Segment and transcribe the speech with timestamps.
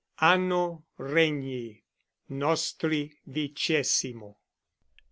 [0.23, 1.79] Anno Regni
[2.29, 4.39] nostri vicesimo.